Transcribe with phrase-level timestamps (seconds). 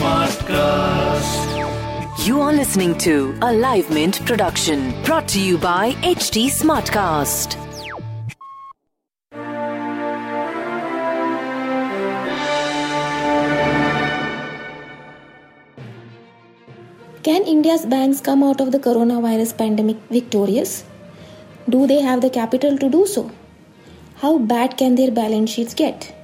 [0.00, 1.46] Smartcast.
[2.26, 7.56] You are listening to a Live Mint production brought to you by HT Smartcast.
[17.22, 20.84] Can India's banks come out of the coronavirus pandemic victorious?
[21.68, 23.30] Do they have the capital to do so?
[24.16, 26.19] How bad can their balance sheets get?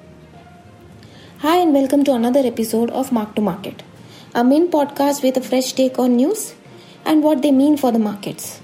[1.41, 3.83] Hi, and welcome to another episode of Mark to Market,
[4.35, 6.55] a Mint podcast with a fresh take on news
[7.05, 8.63] and what they mean for the markets.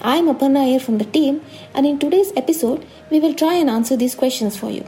[0.00, 1.40] I am Aparna Iyer from the team,
[1.72, 4.84] and in today's episode, we will try and answer these questions for you.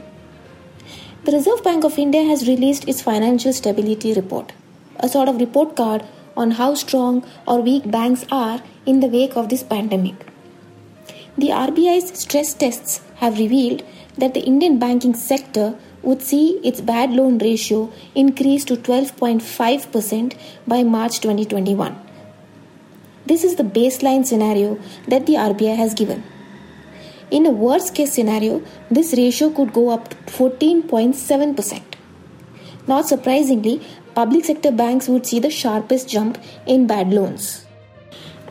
[1.23, 4.51] The Reserve Bank of India has released its financial stability report,
[4.99, 6.03] a sort of report card
[6.35, 10.27] on how strong or weak banks are in the wake of this pandemic.
[11.37, 13.83] The RBI's stress tests have revealed
[14.17, 17.79] that the Indian banking sector would see its bad loan ratio
[18.15, 21.99] increase to 12.5% by March 2021.
[23.25, 26.23] This is the baseline scenario that the RBI has given.
[27.29, 31.81] In a worst case scenario, this ratio could go up to 14.7%.
[32.87, 33.81] Not surprisingly,
[34.15, 37.66] public sector banks would see the sharpest jump in bad loans.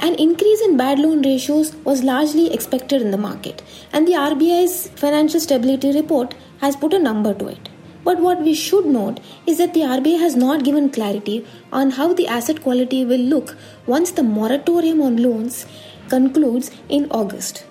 [0.07, 3.61] An increase in bad loan ratios was largely expected in the market,
[3.93, 7.69] and the RBI's financial stability report has put a number to it.
[8.05, 12.13] But what we should note is that the RBI has not given clarity on how
[12.13, 15.67] the asset quality will look once the moratorium on loans
[16.09, 17.65] concludes in August.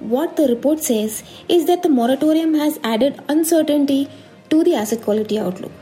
[0.00, 4.10] What the report says is that the moratorium has added uncertainty
[4.50, 5.72] to the asset quality outlook.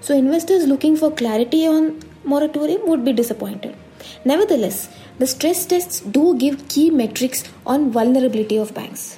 [0.00, 3.76] So investors looking for clarity on moratorium would be disappointed.
[4.24, 4.88] Nevertheless,
[5.18, 9.16] the stress tests do give key metrics on vulnerability of banks.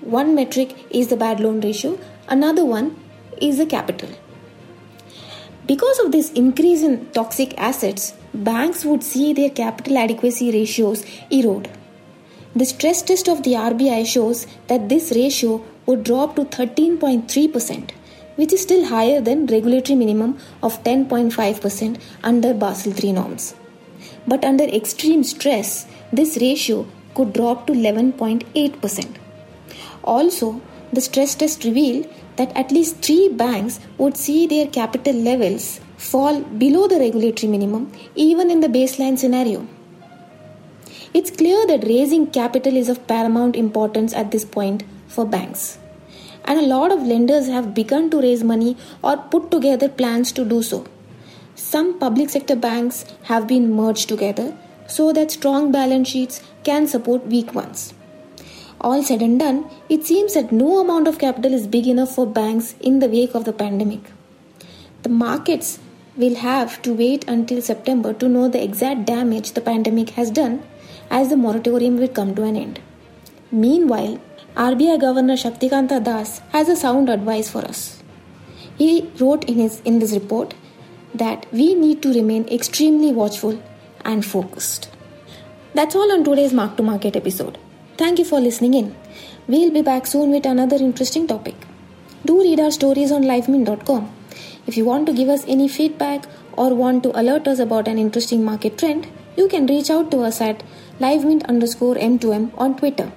[0.00, 2.96] One metric is the bad loan ratio, another one
[3.40, 4.08] is the capital.
[5.66, 11.68] Because of this increase in toxic assets, banks would see their capital adequacy ratios erode.
[12.54, 17.90] The stress test of the RBI shows that this ratio would drop to 13.3%,
[18.36, 23.54] which is still higher than regulatory minimum of 10.5% under Basel III norms.
[24.26, 29.16] But under extreme stress, this ratio could drop to 11.8%.
[30.04, 30.60] Also,
[30.92, 36.42] the stress test revealed that at least three banks would see their capital levels fall
[36.42, 39.66] below the regulatory minimum even in the baseline scenario.
[41.14, 45.78] It's clear that raising capital is of paramount importance at this point for banks.
[46.44, 50.44] And a lot of lenders have begun to raise money or put together plans to
[50.44, 50.86] do so.
[51.56, 54.54] Some public sector banks have been merged together
[54.86, 57.94] so that strong balance sheets can support weak ones.
[58.78, 62.26] All said and done, it seems that no amount of capital is big enough for
[62.26, 64.00] banks in the wake of the pandemic.
[65.02, 65.78] The markets
[66.14, 70.62] will have to wait until September to know the exact damage the pandemic has done
[71.10, 72.80] as the moratorium will come to an end.
[73.50, 74.20] Meanwhile,
[74.56, 78.02] RBI Governor Shaktikanta Das has a sound advice for us.
[78.76, 80.54] He wrote in, his, in this report
[81.18, 83.62] that we need to remain extremely watchful
[84.04, 84.90] and focused.
[85.74, 87.58] That's all on today's Mark to Market episode.
[87.96, 88.94] Thank you for listening in.
[89.48, 91.54] We'll be back soon with another interesting topic.
[92.24, 94.12] Do read our stories on livemint.com.
[94.66, 97.98] If you want to give us any feedback or want to alert us about an
[97.98, 99.06] interesting market trend,
[99.36, 100.62] you can reach out to us at
[100.98, 103.12] livemint underscore m2m on Twitter.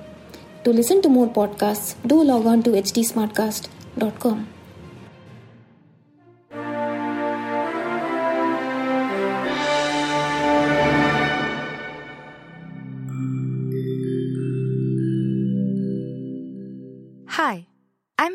[0.66, 4.48] To listen to more podcasts, do log on to htsmartcast.com.